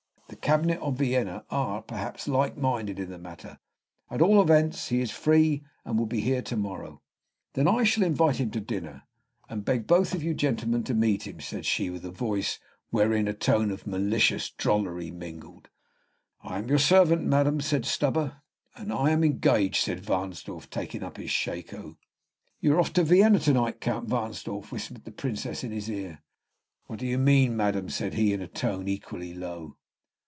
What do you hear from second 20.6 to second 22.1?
taking up his shako.